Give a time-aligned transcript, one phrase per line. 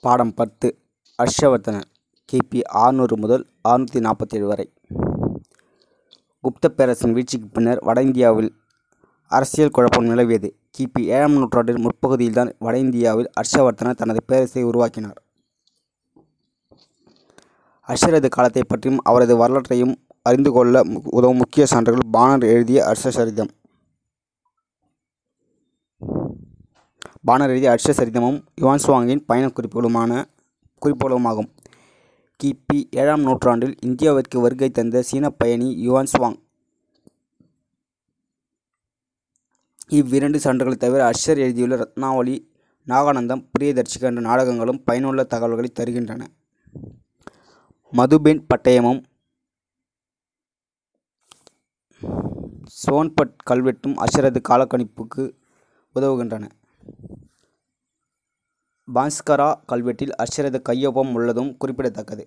[0.00, 0.78] பாடம் பத்து
[1.18, 1.82] ஹர்ஷவர்தனன்
[2.32, 4.72] கிபி ஆறுநூறு முதல் ஆறுநூற்றி நாற்பத்தேழு வரை.
[6.42, 8.54] குப்த பேரரசின் வீழ்ச்சிக்கு பின்னர் வட இந்தியாவில்
[9.28, 10.50] அரசியல் குழப்பம் நிலவியது.
[10.78, 15.22] கிபி ஏழாம் நூற்றாண்டின் முற்பகுதியில்தான் வட இந்தியாவில் ஹர்ஷவர்தனர் தனது பேரரசை உருவாக்கினார்.
[17.88, 23.48] ஹர்ஷரது காலத்தைப் பற்றியும் அவரது வரலாற்றையும் அறிந்து கொள்ள உதவும் முக்கிய சான்றுகள் பானர் எழுதிய ஹர்ஷசரிதம்.
[27.26, 27.76] பானர் எழுதிய
[28.56, 30.24] யுவான் சுவாங் பயணக் குறிப்புகளுமான
[30.86, 31.54] குறிப்புகளுமாகும்.
[32.44, 36.42] கிபி ஏழாம் நூற்றாண்டில் இந்தியாவிற்கு வருகை தந்த சீனப் பயணி யுவான் சுவாங்
[39.88, 42.48] இவ்விரண்டு சான்றுகளைத் தவிர அஷ்ஷர் எழுதியுள்ள ரத்னாவளி
[42.86, 46.26] நாகானந்தம் பிரியதர்ஷிகா என்ற நாடகங்களும் பயனுள்ள தகவல்களை தருகின்றன.
[47.92, 49.02] மதுபென் பட்டயமும்
[52.86, 55.34] சோன்பட் கல்வெட்டும் அஷரது காலக்கணிப்புக்கு
[55.94, 56.50] உதவுகின்றன.
[58.94, 62.24] பான்ஸ்கரா கல்வெட்டில் ஹர்ஷரது கையொப்பம் உள்ளதும் குறிப்பிடத்தக்கது.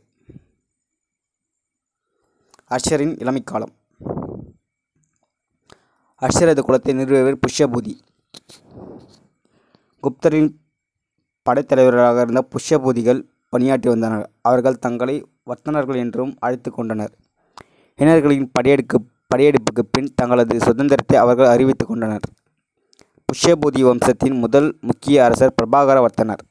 [2.71, 3.73] அஷரின் இளமைக்காலம்.
[6.21, 7.93] ஹர்ஷரது குலத்தை நிறுவியவர் புஷ்யபூதி.
[10.03, 10.49] குப்தரின்
[11.49, 14.29] படைத்தலைவர்களாக இருந்த புஷ்யபூதிகள் பணியாற்றி வந்தனர்.
[14.41, 15.15] அவர்கள் தங்களை
[15.49, 17.13] வர்த்தனர்கள் என்றும் அழைத்து கொண்டனர்.
[17.99, 18.97] இனர்களின் படையெடுக்கு
[19.35, 22.25] படையெடுப்புக்கு பின் தங்களது சுதந்திரத்தை அவர்கள் அறிவித்து கொண்டனர்.
[23.27, 26.41] புஷ்யபூதி வம்சத்தின் முதல் முக்கிய அரசர் பிரபாகர வர்த்தனர்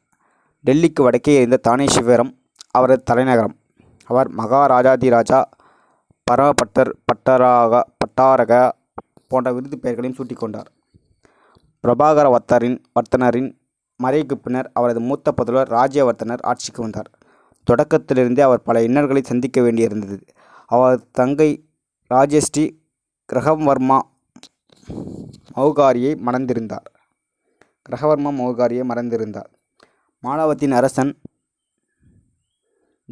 [0.67, 2.31] டெல்லிக்கு வடக்கே இருந்த தானேஸ்வரம்
[2.71, 3.55] அவரது தலைநகரம்.
[4.05, 5.43] அவர் மகாராஜாதிராஜா
[6.31, 8.71] பரமபட்டர் பட்டராக பட்டாரக
[9.29, 10.69] போன்ற விருது பெயர்களையும் சூட்டிக்கொண்டார்.
[11.83, 13.51] பிரபாகர வர்த்தரின் வர்த்தனரின்
[14.03, 17.11] மறைவுக்கு பின்னர் அவரது மூத்த புதல்வர் ராஜ்யவர்த்தனர் ஆட்சிக்கு வந்தார்.
[17.71, 20.21] தொடக்கத்திலிருந்தே அவர் பல இன்னல்களை சந்திக்க வேண்டியிருந்தது.
[20.67, 21.51] அவரது தங்கை
[22.15, 22.65] ராஜஸ்ரீ
[23.33, 23.99] கிரகவர்மா
[25.59, 26.89] மௌகாரியை மணந்திருந்தார்.
[27.87, 29.51] கிரகவர்மா மௌகாரியை மறந்திருந்தார்
[30.23, 31.13] மாலவத்தின் அரசன்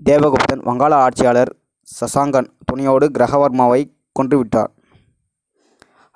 [0.08, 1.52] தேவகுப்தன் வங்காள ஆட்சியாளர்
[1.88, 3.80] சசாங்கன் துணையோடு கிரகவர்மாவை
[4.18, 4.70] கொன்றுவிட்டார்.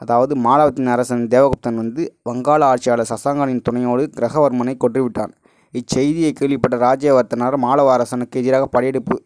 [0.00, 5.32] அதாவது மாலவத்தின் அரசன் தேவகுப்தன் வந்து வங்காள ஆட்சியாளர் சசாங்கனின் துணையோடு கிரகவர்மனை கொன்றுவிட்டான்.
[5.74, 9.16] இச்செய்தியை கேள்விப்பட்ட ராஜ்யவர்த்தனர் மாலவ அரசனுக்கு எதிராக படையெடுப்பு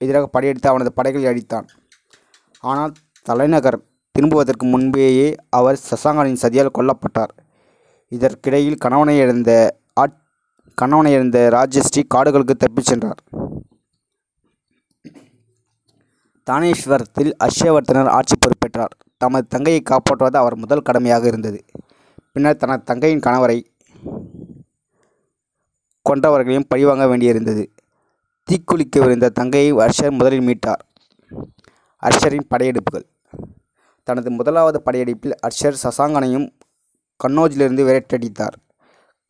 [0.00, 1.66] எதிராக படையெடுத்து அவனது படைகளை அடித்தான்
[2.64, 2.92] ஆனால்
[3.26, 3.78] தலைநகர்
[4.12, 7.34] திரும்புவதற்கு முன்பேயே அவர் சசாங்கனின் சதியால் கொல்லப்பட்டார்.
[8.08, 9.50] இதற்கிடையில் கணவனை இழந்த
[9.94, 10.16] ஆட்
[10.74, 13.20] கணவனை இழந்த ராஜஸ்ரீ காடுகளுக்கு தப்பிச் சென்றார்.
[16.50, 18.94] தானேஸ்வரத்தில் ஹர்ஷவர்த்தனர் ஆட்சி பொறுப்பேற்றார்.
[19.16, 21.64] தமது தங்கையை காப்பாற்றுவது அவர் முதல் கடமையாக இருந்தது.
[22.32, 23.58] பின்னர் தனது தங்கையின் கணவரை
[26.10, 27.66] கொன்றவர்களையும் பழிவாங்க வேண்டியிருந்தது.
[28.50, 30.82] தீக்குளிக்கவிருந்த தங்கையை ஹர்ஷர் முதலில் மீட்டார்.
[32.06, 33.09] ஹர்ஷரின் படையெடுப்புகள்.
[34.02, 36.48] தனது முதலாவது படையெடுப்பில் அர்ஷர் சசாங்கனையும்
[37.24, 38.56] கன்னோஜிலிருந்து விரட்டடித்தார்.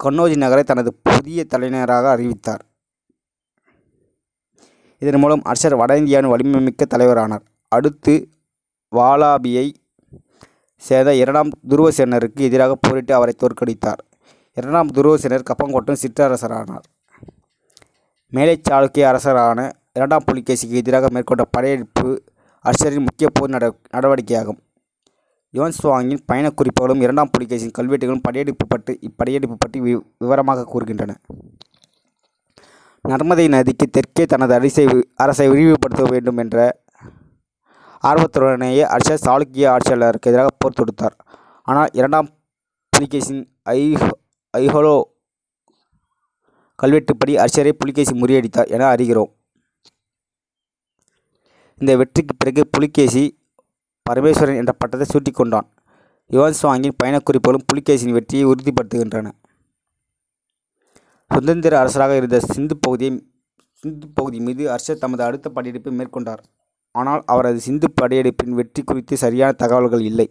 [0.04, 2.62] கன்னோஜ் நகரை தனது புதிய தலைநகராக அறிவித்தார்.
[4.98, 7.44] இதன் மூலம் அர்ஷர் வட இந்தியாவின் வலிமைமிக்க தலைவரானார்.
[7.68, 8.28] அடுத்து
[8.96, 9.74] வாலாபியை
[10.76, 14.00] சேர்ந்த இரண்டாம் துருவசேனருக்கு எதிராக போரிட்டு அவரை தோற்கடித்தார்.
[14.54, 16.86] இரண்டாம் துருவசேனர் கப்பங்கோட்டம் சிற்றரசரானார்.
[18.28, 22.24] மேலை சாளுக்கிய அரசரான இரண்டாம் புலிகேசிக்கு எதிராக மேற்கொண்ட படையெடுப்பு
[22.64, 24.58] ஹர்ஷரின் முக்கிய போர் நட நடவடிக்கையாகும்.
[25.54, 31.14] யுவன் சுவாங்கின் பயணக் குறிப்புகளும் இரண்டாம் புலிகேசின் கல்வெட்டுகளும் படையெடுப்பு பற்றி இப்படையெடுப்பு பற்றி வி விவரமாக கூறுகின்றன.
[33.08, 34.84] நர்மதை நதிக்கு தெற்கே தனது அரிசை
[35.14, 36.58] அரசை விரிவுபடுத்த வேண்டும் என்ற
[38.02, 41.16] ஆர்வத்துடனேயே ஹர்ஷர் சாளுக்கிய ஆட்சியாளருக்கு எதிராக போர் தொடுத்தார்.
[41.62, 42.28] ஆனால் இரண்டாம்
[42.92, 43.96] புலிகேசின் ஐ
[44.54, 44.94] ஐஹோலோ
[46.82, 49.32] கல்வெட்டுப்படி ஹர்ஷரை புலிகேசி முறியடித்தார் என அறிகிறோம்.
[51.80, 53.22] இந்த வெற்றிக்கு பிறகு புலிகேசி
[54.06, 55.68] பரமேஸ்வரன் என்ற பட்டத்தை சூட்டிக்கொண்டான்
[56.30, 59.28] யுவன் சுவாங்கின் பயணக்குறிப்புகளும் புலிகேசியின் வெற்றியை உறுதிப்படுத்துகின்றன.
[61.30, 63.12] சுதந்திர அரசராக இருந்த சிந்து பகுதியை
[63.84, 66.42] சிந்து பகுதி மீது ஹர்ஷர் தமது அடுத்த படையெடுப்பை மேற்கொண்டார்.
[66.94, 70.28] ஆனால் அவரது சிந்து படையெடுப்பின் வெற்றி குறித்து சரியான தகவல்கள் இல்லை.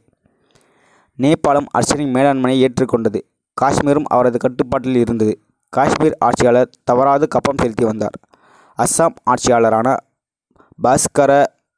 [1.20, 3.20] நேபாளம் ஹர்ஷரின் மேலாண்மையை ஏற்றுக்கொண்டது.
[3.58, 5.34] காஷ்மீரும் அவரது கட்டுப்பாட்டில் இருந்தது.
[5.74, 8.16] காஷ்மீர் ஆட்சியாளர் தவறாது கப்பம் செலுத்தி வந்தார்.
[8.80, 9.88] அஸ்ஸாம் ஆட்சியாளரான
[10.84, 11.32] பாஸ்கர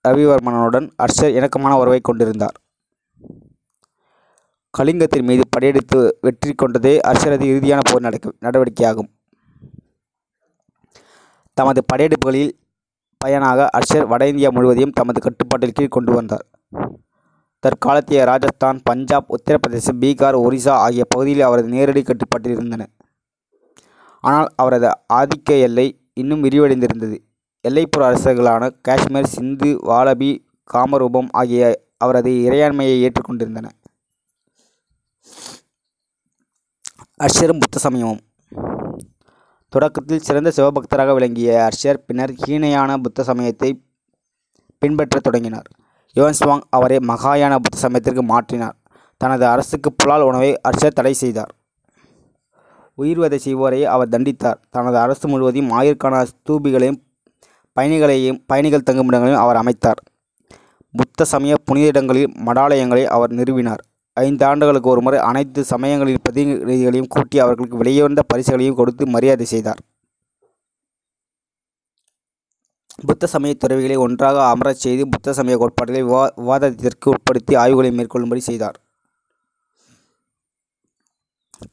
[0.08, 2.58] ரவிவர்மனுடன் ஹர்ஷர் இணக்கமான உறவை கொண்டிருந்தார்.
[4.78, 9.10] கலிங்கத்தின் மீது படையெடுத்து வெற்றி கொண்டதே ஹர்ஷரது இறுதியான போர் நடக்க நடவடிக்கையாகும்.
[11.54, 12.54] தமது படையெடுப்புகளில்
[13.18, 16.46] பயனாக ஹர்ஷர் வட இந்தியா முழுவதையும் தமது கட்டுப்பாட்டில் கீழ் கொண்டு வந்தார்.
[17.60, 22.88] தற்காலத்திய ராஜஸ்தான் பஞ்சாப் உத்தரப்பிரதேசம் பீகார் ஒரிசா ஆகிய பகுதியில் அவரது நேரடி கட்டுப்பாட்டில் இருந்தன.
[24.20, 27.18] ஆனால் அவரது ஆதிக்க எல்லை இன்னும் விரிவடைந்திருந்தது.
[27.68, 33.70] எல்லைப்புற அரசர்களான காஷ்மீர் சிந்து வாலபி காமரூபம் ஆகிய அவரது இறையாண்மையை ஏற்றுக்கொண்டிருந்தன.
[37.24, 38.20] அர்ஷரும் புத்த சமயமும்.
[39.70, 43.86] தொடக்கத்தில் சிறந்த சிவபக்தராக விளங்கிய அர்ஷர் பின்னர் ஹீனயான புத்த சமயத்தை
[44.78, 45.68] பின்பற்றத் தொடங்கினார்.
[46.16, 48.78] யுவன்ஸ்வாங் அவரை மகாயான புத்த சமயத்திற்கு மாற்றினார்.
[49.18, 51.56] தனது அரசுக்கு புலால் உணவை அர்ஷர் தடை செய்தார்.
[52.98, 54.60] உயிர்வதை செய்வோரை அவர் தண்டித்தார்.
[54.70, 57.10] தனது அரசு முழுவதையும் ஆயிரக்கான ஸ்தூபிகளையும்
[57.74, 60.02] பயணிகளையும் பயணிகள் தங்குமிடங்களையும் அவர் அமைத்தார்.
[60.92, 63.82] புத்த சமய புனித இடங்களில் மடாலயங்களை அவர் நிறுவினார்.
[64.14, 69.82] ஐந்து ஆண்டுகளுக்கு ஒருமுறை அனைத்து சமயங்களின் பிரதிநிதிகளையும் கூட்டி அவர்களுக்கு விலையுயர்ந்த பரிசுகளையும் கொடுத்து மரியாதை செய்தார்.
[73.06, 78.80] புத்த சமய துறவிகளை ஒன்றாக அமரச் செய்து புத்த சமய கோட்பாடுகளை விவா விவாதத்திற்கு உட்படுத்தி ஆய்வுகளை மேற்கொள்ளும்படி செய்தார்.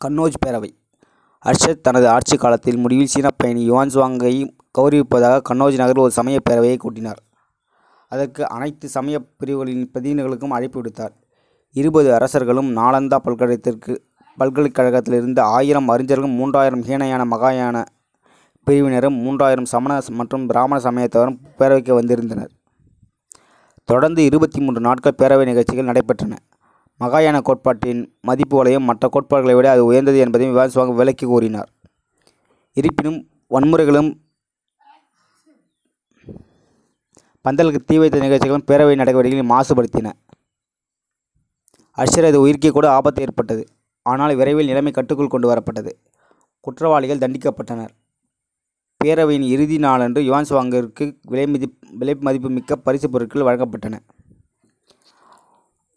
[0.04, 0.70] கன்னோஜ் பேரவை.
[1.44, 7.20] அர்ஷத் தனது ஆட்சி காலத்தில் முடிவில் சீன பயணி யுவான்சுவாங்கை கௌரவிப்பதாக கண்ணோஜி நகரில் ஒரு சமய பேரவையை கூட்டினார்.
[8.08, 11.14] அதற்கு அனைத்து சமய பிரிவுகளின் பிரதிநிதிகளுக்கும் அழைப்பு விடுத்தார்.
[11.72, 13.96] இருபது அரசர்களும் நாலந்தா பல்கலைக்கழகத்திற்கு
[14.38, 17.84] பல்கலைக்கழகத்திலிருந்து ஆயிரம் அறிஞர்களும் மூன்றாயிரம் ஹீனயான மகாயான
[18.64, 22.50] பிரிவினரும் மூன்றாயிரம் சமண மற்றும் பிராமண சமயத்தவரும் பேரவைக்கு வந்திருந்தனர்.
[23.84, 26.36] தொடர்ந்து இருபத்தி மூன்று நாட்கள் பேரவை நிகழ்ச்சிகள் நடைபெற்றன.
[27.00, 31.68] மகாயான கோட்பாட்டின் மதிப்புகளையும் மற்ற கோட்பாடுகளை விட அது உயர்ந்தது என்பதையும் விவான்ஸ்வாங் விலக்கி கூறினார்.
[32.72, 34.10] இருப்பினும் வன்முறைகளும்
[37.44, 40.12] பந்தலுக்கு தீ வைத்த நிகழ்ச்சிகளும் பேரவை நடவடிக்கைகளை மாசுபடுத்தின.
[41.96, 43.66] அர்ஷரது உயிர்க்கே கூட ஆபத்து ஏற்பட்டது.
[44.02, 45.92] ஆனால் விரைவில் நிலைமை கட்டுக்குள் கொண்டு வரப்பட்டது.
[46.60, 47.88] குற்றவாளிகள் தண்டிக்கப்பட்டனர்.
[49.04, 53.98] பேரவையின் இறுதி நாளன்று யுவான்ஸ்வாங்கிற்கு விலை மதி விலை மதிப்புமிக்க பரிசுப் பொருட்கள் வழங்கப்பட்டன.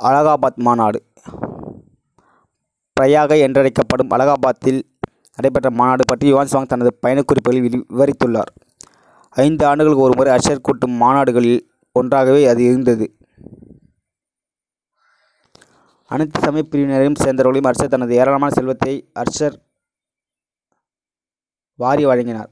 [0.03, 1.03] அலகாபாத் மாநாடு.
[2.99, 4.81] பிரயாக என்றழைக்கப்படும் அலகாபாத்தில்
[5.35, 8.51] நடைபெற்ற மாநாடு பற்றி யுவான்ஸ்வாங் தனது பயணக்குறிப்புகளில் விவரித்துள்ளார்.
[9.35, 11.59] ஐந்து ஆண்டுகளுக்கு ஒருமுறை அர்ஷர் கூட்டும் மாநாடுகளில்
[11.91, 13.05] ஒன்றாகவே அது இருந்தது.
[16.11, 19.55] அனைத்து சமய பிரிவினரையும் சேர்ந்தவர்களையும் அர்ஷர் தனது ஏராளமான செல்வத்தை அர்ஷர்
[21.75, 22.49] வாரி வழங்கினார்.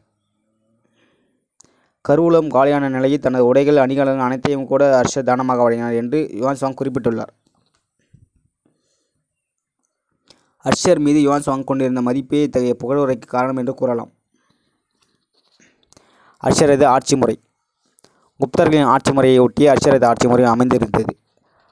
[2.06, 7.34] கருவூலம் காலியான நிலையில் தனது உடைகள் அணிகலன் அனைத்தையும் கூட அர்ஷர் தானமாக வழங்கினார் என்று யுவான்ஸ்வாங் குறிப்பிட்டுள்ளார்.
[10.66, 14.12] அர்ஷர் மீது யுவான்ஸ்வாங் கொண்டிருந்த மதிப்பே இத்தகைய புகழுரைக்கு காரணம் என்று கூறலாம்.
[16.44, 17.39] அஷரது ஆட்சி முறை.
[18.39, 21.18] குப்தர்களின் ஆட்சி முறையை ஒட்டி அஷரது ஆட்சி முறை அமைந்திருந்தது.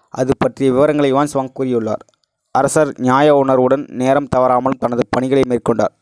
[0.09, 2.05] அது பற்றிய விவரங்களை யுவான்ஸ்வாங் கூறியுள்ளார்.
[2.51, 5.95] அரசர் நியாய உணர்வுடன் நேரம் தவறாமல் தனது பணிகளை மேற்கொண்டார்.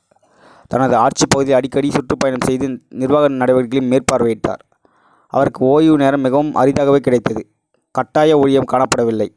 [0.67, 4.61] தனது ஆட்சி பகுதியில் அடிக்கடி சுற்றுப்பயணம் செய்து நிர்வாக நடவடிக்கைகளை மேற்பார்வையிட்டார்.
[5.27, 7.47] அவருக்கு ஓய்வு நேரம் மிகவும் அரிதாகவே கிடைத்தது.
[7.91, 9.29] கட்டாய ஊழியம் காணப்படவில்லை.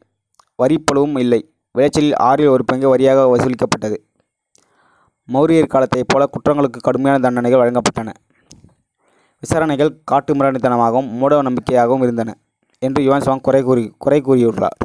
[0.63, 1.53] வரிப்பழுவும் இல்லை.
[1.71, 3.97] விளைச்சலில் ஆறில் ஒரு பங்கு வரியாக வசூலிக்கப்பட்டது.
[5.33, 8.13] மௌரியர் காலத்தைப் போல குற்றங்களுக்கு கடுமையான தண்டனைகள் வழங்கப்பட்டன.
[9.43, 12.31] விசாரணைகள் காட்டு மிராண்டித்தனமாகவும் மூட நம்பிக்கையாகவும் இருந்தன
[12.79, 14.79] என்று யுவான்ஸ்வாங் குறை கூறி குறை கூறியுள்ளார்.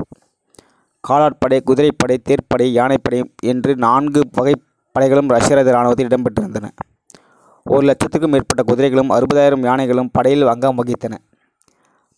[1.04, 3.18] காலாட்படை குதிரைப்படை தேர்ப்படை யானைப்படை
[3.52, 4.54] என்று நான்கு வகை
[4.94, 6.68] படைகளும் ரஷ்யரது இராணுவத்தில் இடம்பெற்றிருந்தன.
[7.66, 11.14] ஒரு லட்சத்துக்கும் மேற்பட்ட குதிரைகளும் அறுபதாயிரம் யானைகளும் படையில் அங்கம் வகித்தன.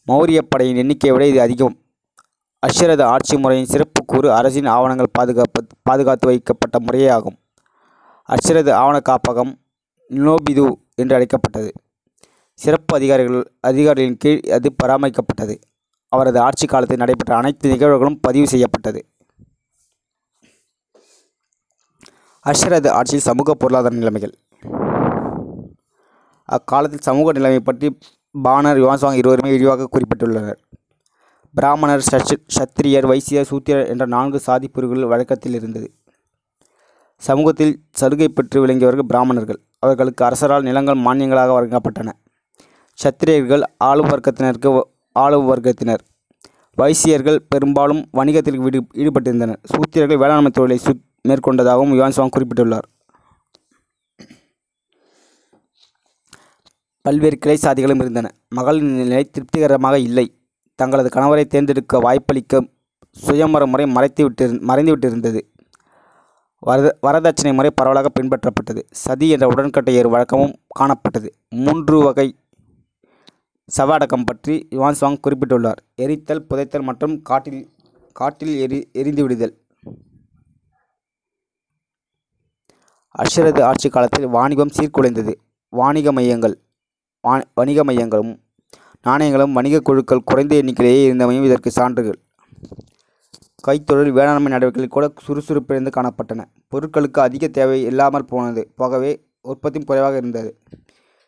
[0.07, 1.77] மௌரிய படையின் எண்ணிக்கையை விட இது அதிகம்.
[2.67, 7.37] அஷ்ரத ஆட்சி முறையின் சிறப்பு கூறு அரசின் ஆவணங்கள் பாதுகாப்பு பாதுகாத்து வைக்கப்பட்ட முறையே ஆகும்.
[8.29, 9.53] அஷ்யரது ஆவண காப்பகம்
[10.11, 11.71] நோபிது என்று அழைக்கப்பட்டது.
[12.63, 15.55] சிறப்பு அதிகாரிகள் அதிகாரிகளின் கீழ் அது பராமரிக்கப்பட்டது.
[16.13, 19.01] அவரது ஆட்சி காலத்தில் நடைபெற்ற அனைத்து நிகழ்வுகளும் பதிவு செய்யப்பட்டது.
[22.51, 24.35] அஷ்ரது ஆட்சியில் சமூக பொருளாதார நிலைமைகள்.
[26.57, 27.87] அக்காலத்தில் சமூக நிலைமை பற்றி
[28.45, 30.59] பானர் யுவான்ஸ்வாங் இருவருமே விரிவாக குறிப்பிட்டுள்ளனர்.
[31.55, 35.89] பிராமணர் சஷ் சத்திரியர் வைசியர் சூத்திரர் என்ற நான்கு சாதி பிரிவுகள் வழக்கத்தில் இருந்தது.
[37.23, 39.61] சமூகத்தில் சலுகை பெற்று விளங்கியவர்கள் பிராமணர்கள்.
[39.79, 42.13] அவர்களுக்கு அரசரால் நிலங்கள் மானியங்களாக வழங்கப்பட்டன.
[43.05, 45.99] சத்திரியர்கள் ஆளும் வர்க்கத்தினருக்கு வ- ஆளும் வர்க்கத்தினர்.
[46.77, 49.57] வைசியர்கள் பெரும்பாலும் வணிகத்தில் ஈடு ஈடுபட்டிருந்தனர்.
[49.65, 50.93] சூத்திரர்கள் வேளாண்மை தொழிலை சு
[51.29, 53.05] மேற்கொண்டதாகவும் யுவான்சுவாங் குறிப்பிட்டுள்ளார்.
[57.03, 58.31] பல்வேறு கிளை சாதிகளும் இருந்தன.
[58.49, 60.41] மகளின் நிலை திருப்திகரமாக இல்லை.
[60.75, 62.75] தங்களது கணவரை தேர்ந்தெடுக்க வாய்ப்பளிக்க
[63.11, 65.41] சுயமர முறை மறைத்து விட்டு மறைந்து மறைந்துவிட்டிருந்தது
[66.59, 68.83] வரத வரதட்சணை முறை பரவலாக பின்பற்றப்பட்டது.
[68.91, 71.29] சதி என்ற உடன்கட்டை ஏறு வழக்கமும் காணப்பட்டது.
[71.49, 72.37] மூன்று வகை
[73.75, 73.95] சவ
[74.29, 75.81] பற்றி யுவான்ஸ்வாங் குறிப்பிட்டுள்ளார்.
[76.03, 77.63] எரித்தல் புதைத்தல் மற்றும் காட்டில்
[78.21, 79.55] காட்டில் எரி எரிந்து விடுதல்.
[83.71, 85.35] ஆட்சி காலத்தில் வாணிபம் சீர்குலைந்தது.
[85.73, 86.55] வாணிக மையங்கள்
[87.27, 88.33] வா வணிக மையங்களும்
[89.07, 92.19] நாணயங்களும் வணிக குழுக்கள் குறைந்த எண்ணிக்கையிலேயே இருந்தமையும் இதற்கு சான்றுகள்.
[93.67, 96.45] கைத்தொழில் வேளாண்மை நடவடிக்கைகள் கூட சுறுசுறுப்பிழந்து காணப்பட்டன.
[96.71, 98.63] பொருட்களுக்கு அதிக தேவை இல்லாமல் போனது.
[98.81, 99.13] போகவே
[99.53, 100.51] உற்பத்தியும் குறைவாக இருந்தது.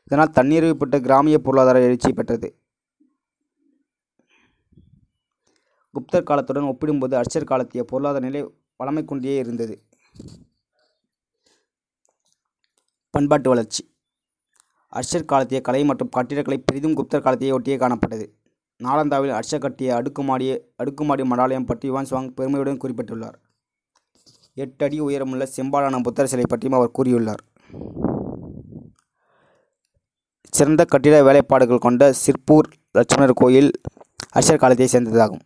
[0.08, 2.48] இதனால் தன்னிறைவுப்பட்ட கிராமிய பொருளாதார எழுச்சி பெற்றது.
[5.94, 8.40] குப்தர் காலத்துடன் ஒப்பிடும்போது அர்ச்சர் காலத்திய பொருளாதார நிலை
[8.80, 9.74] வளமை கொண்டே இருந்தது.
[13.10, 13.82] பண்பாட்டு வளர்ச்சி.
[14.92, 18.26] அர்ச்சர் காலத்திய கலை மற்றும் கட்டிடக்கலை பெரிதும் குப்தர் காலத்தையே ஒட்டியே காணப்பட்டது.
[18.84, 23.36] நாலந்தாவில் அர்ச்சர் கட்டிய அடுக்குமாடிய அடுக்குமாடி மடாலயம் பற்றி யுவான் சுவாங் பெருமையுடன் குறிப்பிட்டுள்ளார்.
[24.54, 27.42] எட்டு அடி உயரமுள்ள செம்பாலான புத்தர் சிலை பற்றியும் அவர் கூறியுள்ளார்.
[30.56, 33.70] சிறந்த கட்டிட வேலைப்பாடுகள் கொண்ட சிற்பூர் லட்சுமணர் கோயில்
[34.38, 35.42] அர்ஷர் காலத்தை சேர்ந்ததாகும்.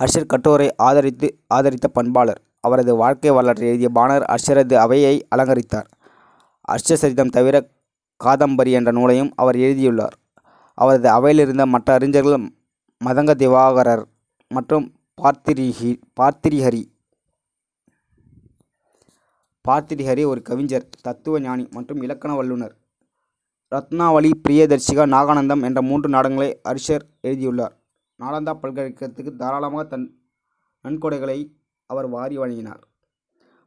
[0.00, 2.40] அர்ஷர் கட்டோரை ஆதரித்து ஆதரித்த பண்பாளர்.
[2.60, 5.88] அவரது வாழ்க்கை வரலாற்றை எழுதிய பாணர் அர்ஷரது அவையை அலங்கரித்தார்.
[6.68, 7.56] அர்ஷசரிதம் தவிர
[8.24, 10.14] காதம்பரி என்ற நூலையும் அவர் எழுதியுள்ளார்.
[10.74, 12.46] அவரது அவையிலிருந்த மற்ற அறிஞர்கள்
[13.00, 14.04] மதங்க திவாகரர்
[14.50, 14.86] மற்றும்
[15.22, 16.82] பார்த்திரிஹி பார்த்திரிஹரி
[19.68, 22.74] பார்த்திரிஹரி ஒரு கவிஞர் தத்துவ ஞானி மற்றும் இலக்கண வல்லுனர்
[23.72, 27.74] ரத்னாவளி பிரியதர்ஷிகா நாகானந்தம் என்ற மூன்று நாடகங்களை அரிஷர் எழுதியுள்ளார்.
[28.20, 30.06] நாலந்தா பல்கலைக்கழகத்துக்கு தாராளமாக தன்
[30.84, 31.38] நன்கொடைகளை
[31.90, 32.80] அவர் வாரி வழங்கினார்.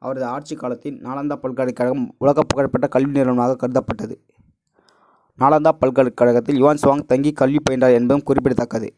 [0.01, 4.15] அவரது ஆட்சி காலத்தில் நாலந்தா பல்கலைக்கழகம் உலக புகழ்பெற்ற கல்வி நிறுவனமாக கருதப்பட்டது.
[5.39, 8.89] நாலந்தா பல்கலைக்கழகத்தில் யுவான் சுவாங் தங்கி கல்வி பயின்றார் என்பதும் குறிப்பிடத்தக்கது.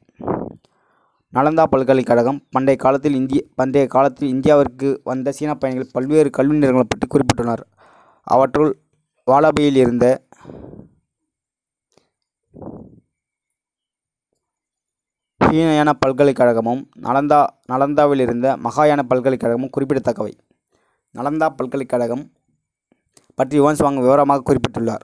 [1.36, 7.08] நாலந்தா பல்கலைக்கழகம் பண்டைய காலத்தில் இந்திய பண்டைய காலத்தில் இந்தியாவிற்கு வந்த சீன பயணிகள் பல்வேறு கல்வி நிறுவனங்களை பற்றி
[7.14, 7.64] குறிப்பிட்டுள்ளனர்.
[8.28, 8.72] அவற்றுள்
[9.28, 10.06] வாலபியில் இருந்த
[15.42, 20.34] ஹீனயான பல்கலைக்கழகமும் நலந்தா நலந்தாவில் இருந்த மகாயான பல்கலைக்கழகமும் குறிப்பிடத்தக்கவை.
[21.16, 22.24] நலந்தா பல்கலைக்கழகம்
[23.40, 25.04] பற்றி யுவான் சுவாங் விவரமாக குறிப்பிட்டுள்ளார்.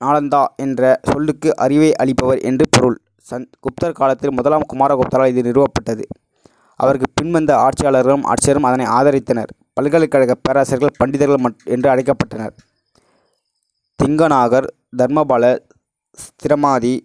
[0.00, 2.98] நாலந்தா என்ற சொல்லுக்கு அறிவை அளிப்பவர் என்று பொருள்.
[3.30, 6.02] சந் குப்தர் காலத்தில் முதலாம் குமாரகுப்தரால் இது நிறுவப்பட்டது.
[6.76, 9.46] அவருக்கு பின்வந்த ஆட்சியாளர்களும் ஆட்சியரும் அதனை ஆதரித்தனர்.
[9.72, 12.56] பல்கலைக்கழக பேராசிரியர்கள் பண்டிதர்கள் மட் என்று அழைக்கப்பட்டனர்.
[14.02, 14.66] திங்கநாகர்
[14.96, 15.58] தர்மபால
[16.10, 17.00] ஸ்திரமாதி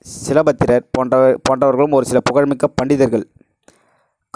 [0.00, 3.30] சிலபத்திரர் போன்றவர் போன்றவர்களும் ஒரு சில புகழ்மிக்க பண்டிதர்கள்.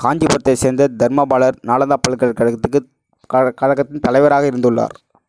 [0.02, 2.80] காஞ்சிபுரத்தை சேர்ந்த தர்மபாலர் நாலந்தா பல்கலைக்கழகத்துக்கு
[3.35, 5.23] கழ- கழகத்தின் தலைவராக இருந்துள்ளார்.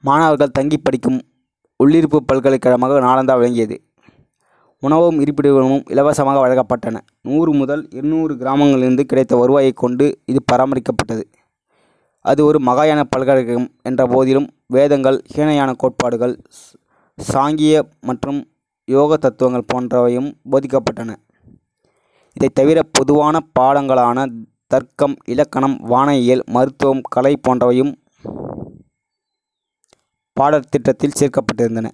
[0.00, 1.22] மாணவர்கள் தங்கி படிக்கும்
[1.82, 3.82] உள்ளிருப்பு பல்கலைக்கழகமாக நாலந்தா விளங்கியது.
[4.80, 7.00] உணவும் இருப்பிடமும் இலவசமாக வழங்கப்பட்டன.
[7.22, 11.22] நூறு முதல் இருநூறு கிராமங்களிலிருந்து கிடைத்த வருவாயைக் கொண்டு இது பராமரிக்கப்பட்டது.
[12.20, 16.92] அது ஒரு மகாயான பல்கலைக்கழகம் என்ற போதிலும் வேதங்கள் ஹீனயான கோட்பாடுகள் ஸ்-
[17.32, 18.48] சாங்கிய மற்றும்
[18.84, 21.16] யோக தத்துவங்கள் போன்றவையும் போதிக்கப்பட்டன.
[22.34, 24.30] இதை தவிர பொதுவான பாடங்களான
[24.66, 27.94] தர்க்கம் இலக்கணம் வானியல் மருத்துவம் கலை போன்றவையும்
[30.40, 31.90] பாடத்திட்டத்தில் சேர்க்கப்பட்டிருந்தன.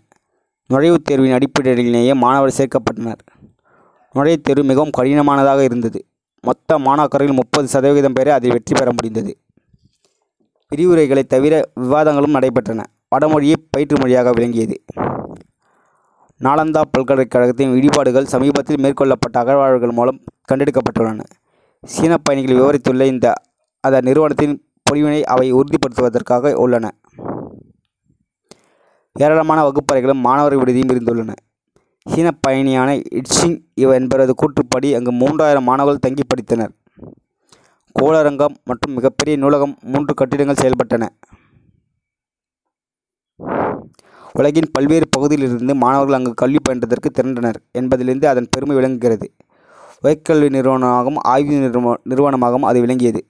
[0.70, 3.18] நுழைவுத் தேர்வின் அடிப்படையிலேயே மாணவர் சேர்க்கப்பட்டனர்.
[4.14, 6.06] நுழைவுத் தேர்வு மிகவும் கடினமானதாக இருந்தது.
[6.42, 9.38] மொத்த மாணாக்கரில் முப்பது சதவிகிதம் பேரை அதில் வெற்றி பெற முடிந்தது.
[10.74, 12.84] விரிவுரைகளைத் தவிர விவாதங்களும் நடைபெற்றன.
[13.08, 14.84] வடமொழியை பயிற்று மொழியாக விளங்கியது.
[16.44, 20.20] நாலந்தா பல்கலைக்கழகத்தின் இடிபாடுகள் சமீபத்தில் மேற்கொள்ளப்பட்ட அகழ்வாய்வுகள் மூலம்
[20.52, 21.20] கண்டெடுக்கப்பட்டுள்ளன.
[21.82, 23.32] சீன பயணிகள் விவரித்துள்ள இந்த
[23.80, 26.99] அந்த நிறுவனத்தின் பொலிவினை அவை உறுதிப்படுத்துவதற்காக உள்ளன.
[29.16, 31.32] ஏராளமான வகுப்பறைகளும் மாணவர் விடுதியும் இருந்துள்ளன
[32.06, 32.90] சீன பயணியான
[33.20, 36.72] இட்சிங் இவ என்பவரது கூற்றுப்படி அங்கு மூன்றாயிரம் மாணவர்கள் தங்கி படித்தனர்.
[38.00, 41.08] கோளரங்கம் மற்றும் மிகப்பெரிய நூலகம் மூன்று கட்டிடங்கள் செயல்பட்டன.
[44.32, 49.28] உலகின் பல்வேறு பகுதியிலிருந்து மாணவர்கள் அங்கு கல்வி பயின்றதற்கு திரண்டனர் என்பதிலிருந்து அதன் பெருமை விளங்குகிறது.
[50.02, 53.29] உயர்கல்வி நிறுவனமாகவும் ஆய்வு நிறுவ நிறுவனமாகவும் அது விளங்கியது.